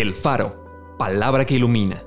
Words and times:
El 0.00 0.14
Faro, 0.14 0.94
palabra 0.96 1.44
que 1.44 1.56
ilumina. 1.56 2.04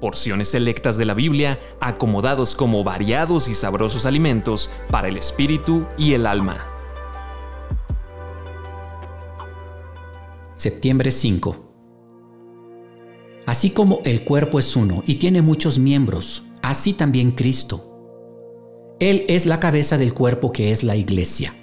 Porciones 0.00 0.48
selectas 0.48 0.96
de 0.96 1.04
la 1.04 1.12
Biblia 1.12 1.60
acomodados 1.78 2.54
como 2.54 2.82
variados 2.84 3.48
y 3.48 3.54
sabrosos 3.54 4.06
alimentos 4.06 4.70
para 4.90 5.08
el 5.08 5.18
espíritu 5.18 5.84
y 5.98 6.14
el 6.14 6.26
alma. 6.26 6.56
Septiembre 10.54 11.10
5. 11.10 11.56
Así 13.44 13.72
como 13.72 14.00
el 14.06 14.24
cuerpo 14.24 14.58
es 14.58 14.74
uno 14.74 15.02
y 15.04 15.16
tiene 15.16 15.42
muchos 15.42 15.78
miembros, 15.78 16.44
así 16.62 16.94
también 16.94 17.32
Cristo. 17.32 18.96
Él 19.00 19.26
es 19.28 19.44
la 19.44 19.60
cabeza 19.60 19.98
del 19.98 20.14
cuerpo 20.14 20.50
que 20.50 20.72
es 20.72 20.82
la 20.82 20.96
iglesia. 20.96 21.54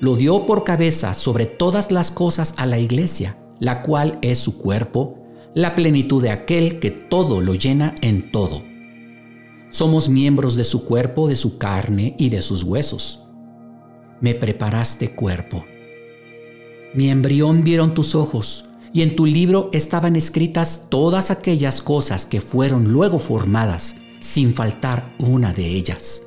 Lo 0.00 0.16
dio 0.16 0.44
por 0.44 0.64
cabeza 0.64 1.14
sobre 1.14 1.46
todas 1.46 1.92
las 1.92 2.10
cosas 2.10 2.54
a 2.56 2.66
la 2.66 2.80
iglesia 2.80 3.36
la 3.60 3.82
cual 3.82 4.18
es 4.22 4.38
su 4.38 4.58
cuerpo, 4.58 5.18
la 5.54 5.74
plenitud 5.74 6.22
de 6.22 6.30
aquel 6.30 6.78
que 6.78 6.90
todo 6.90 7.40
lo 7.40 7.54
llena 7.54 7.94
en 8.00 8.30
todo. 8.30 8.62
Somos 9.70 10.08
miembros 10.08 10.56
de 10.56 10.64
su 10.64 10.84
cuerpo, 10.84 11.28
de 11.28 11.36
su 11.36 11.58
carne 11.58 12.14
y 12.18 12.28
de 12.28 12.42
sus 12.42 12.62
huesos. 12.62 13.24
Me 14.20 14.34
preparaste 14.34 15.14
cuerpo. 15.14 15.64
Mi 16.94 17.10
embrión 17.10 17.64
vieron 17.64 17.94
tus 17.94 18.14
ojos, 18.14 18.66
y 18.92 19.02
en 19.02 19.16
tu 19.16 19.26
libro 19.26 19.68
estaban 19.72 20.16
escritas 20.16 20.86
todas 20.88 21.30
aquellas 21.30 21.82
cosas 21.82 22.24
que 22.24 22.40
fueron 22.40 22.92
luego 22.92 23.18
formadas, 23.18 23.96
sin 24.20 24.54
faltar 24.54 25.14
una 25.18 25.52
de 25.52 25.66
ellas. 25.66 26.22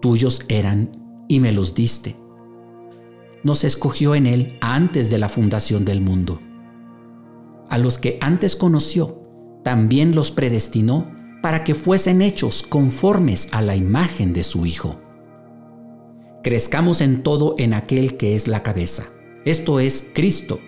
Tuyos 0.00 0.42
eran 0.48 0.92
y 1.28 1.40
me 1.40 1.52
los 1.52 1.74
diste 1.74 2.23
nos 3.44 3.62
escogió 3.62 4.14
en 4.14 4.26
Él 4.26 4.58
antes 4.60 5.10
de 5.10 5.18
la 5.18 5.28
fundación 5.28 5.84
del 5.84 6.00
mundo. 6.00 6.40
A 7.68 7.78
los 7.78 7.98
que 7.98 8.18
antes 8.20 8.56
conoció, 8.56 9.20
también 9.62 10.14
los 10.14 10.30
predestinó 10.30 11.12
para 11.42 11.62
que 11.62 11.74
fuesen 11.74 12.22
hechos 12.22 12.62
conformes 12.62 13.48
a 13.52 13.62
la 13.62 13.76
imagen 13.76 14.32
de 14.32 14.42
su 14.42 14.66
Hijo. 14.66 14.98
Crezcamos 16.42 17.00
en 17.00 17.22
todo 17.22 17.54
en 17.58 17.74
aquel 17.74 18.16
que 18.16 18.34
es 18.34 18.48
la 18.48 18.62
cabeza, 18.62 19.04
esto 19.44 19.78
es 19.78 20.08
Cristo, 20.14 20.58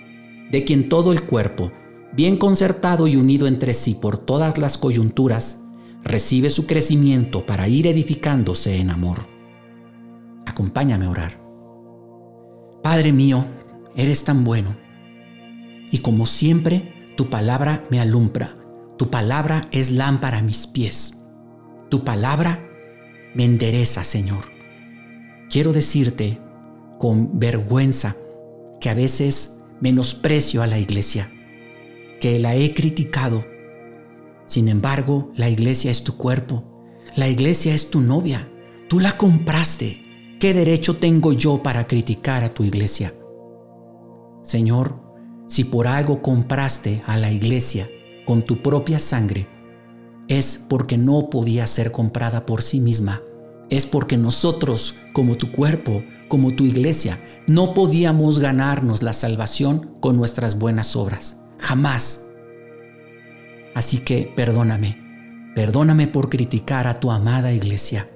de 0.51 0.65
quien 0.65 0.89
todo 0.89 1.13
el 1.13 1.23
cuerpo, 1.23 1.73
bien 2.13 2.37
concertado 2.37 3.07
y 3.07 3.17
unido 3.17 3.47
entre 3.47 3.75
sí 3.75 3.95
por 3.95 4.19
todas 4.19 4.59
las 4.59 4.79
coyunturas, 4.79 5.63
recibe 6.03 6.51
su 6.51 6.67
crecimiento 6.67 7.47
para 7.47 7.69
ir 7.69 7.87
edificándose 7.87 8.77
en 8.77 8.91
amor. 8.91 9.27
Acompáñame 10.47 11.07
a 11.07 11.11
orar. 11.11 11.46
Padre 12.87 13.13
mío, 13.13 13.45
eres 13.97 14.23
tan 14.23 14.45
bueno. 14.45 14.77
Y 15.91 15.99
como 15.99 16.25
siempre, 16.25 16.95
tu 17.17 17.29
palabra 17.31 17.83
me 17.91 17.99
alumbra. 17.99 18.55
Tu 18.97 19.11
palabra 19.11 19.67
es 19.73 19.91
lámpara 19.91 20.39
a 20.39 20.43
mis 20.45 20.69
pies. 20.69 21.19
Tu 21.89 22.05
palabra 22.05 22.65
me 23.35 23.43
endereza, 23.43 24.05
Señor. 24.05 24.45
Quiero 25.51 25.73
decirte 25.73 26.39
con 27.01 27.41
vergüenza 27.41 28.15
que 28.81 28.89
a 28.89 28.95
veces 28.95 29.65
menosprecio 29.81 30.63
a 30.63 30.69
la 30.69 30.79
iglesia, 30.79 31.33
que 32.21 32.39
la 32.39 32.55
he 32.55 32.73
criticado. 32.73 33.45
Sin 34.47 34.69
embargo, 34.69 35.33
la 35.35 35.49
iglesia 35.49 35.91
es 35.91 36.05
tu 36.05 36.17
cuerpo, 36.17 36.87
la 37.17 37.29
iglesia 37.29 37.75
es 37.75 37.91
tu 37.91 38.01
novia, 38.01 38.49
tú 38.89 39.01
la 39.01 39.17
compraste 39.17 40.06
¿Qué 40.39 40.53
derecho 40.53 40.97
tengo 40.97 41.33
yo 41.33 41.63
para 41.63 41.87
criticar 41.87 42.45
a 42.45 42.53
tu 42.53 42.63
iglesia? 42.63 43.15
Señor, 44.43 45.01
si 45.49 45.65
por 45.65 45.87
algo 45.87 46.21
compraste 46.21 47.03
a 47.07 47.17
la 47.17 47.33
iglesia 47.33 47.89
con 48.27 48.43
tu 48.43 48.61
propia 48.61 48.99
sangre, 48.99 49.49
es 50.29 50.63
porque 50.69 50.99
no 50.99 51.31
podía 51.31 51.67
ser 51.67 51.91
comprada 51.91 52.45
por 52.45 52.61
sí 52.61 52.81
misma. 52.81 53.23
Es 53.71 53.87
porque 53.87 54.19
nosotros, 54.19 54.97
como 55.15 55.37
tu 55.37 55.53
cuerpo, 55.53 56.05
como 56.29 56.55
tu 56.55 56.65
iglesia, 56.65 57.19
no 57.49 57.73
podíamos 57.73 58.39
ganarnos 58.39 59.03
la 59.03 59.15
salvación 59.15 59.97
con 60.01 60.19
nuestras 60.19 60.59
buenas 60.59 60.97
obras. 60.97 61.41
Jamás. 61.59 62.27
Así 63.75 63.99
que 63.99 64.31
perdóname. 64.37 65.03
Perdóname 65.55 66.09
por 66.09 66.29
criticar 66.29 66.87
a 66.89 67.01
tu 67.01 67.11
amada 67.11 67.53
iglesia. 67.53 68.11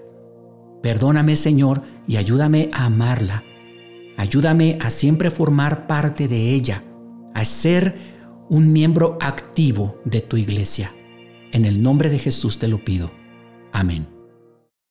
Perdóname, 0.82 1.36
Señor, 1.36 1.82
y 2.06 2.16
ayúdame 2.16 2.70
a 2.72 2.86
amarla. 2.86 3.44
Ayúdame 4.16 4.78
a 4.80 4.90
siempre 4.90 5.30
formar 5.30 5.86
parte 5.86 6.28
de 6.28 6.54
ella, 6.54 6.84
a 7.34 7.44
ser 7.44 7.96
un 8.48 8.72
miembro 8.72 9.16
activo 9.20 10.00
de 10.04 10.20
tu 10.20 10.36
iglesia. 10.36 10.92
En 11.52 11.64
el 11.64 11.82
nombre 11.82 12.10
de 12.10 12.18
Jesús 12.18 12.58
te 12.58 12.68
lo 12.68 12.84
pido. 12.84 13.10
Amén. 13.72 14.19